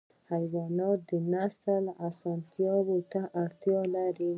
[0.31, 1.83] حیوانات د نسل
[2.19, 4.29] ساتنه ته اړتیا لري.